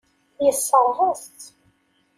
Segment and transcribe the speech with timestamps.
[0.45, 1.41] Yessṛeɣ-as-tt.